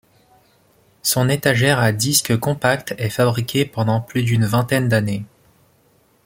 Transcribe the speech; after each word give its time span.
Son 1.03 1.29
étagère 1.29 1.77
à 1.77 1.91
disque 1.91 2.35
compact 2.39 2.95
est 2.97 3.11
fabriquée 3.11 3.65
pendant 3.65 4.01
plus 4.01 4.23
d'une 4.23 4.45
vingtaine 4.45 4.89
d'années. 4.89 5.25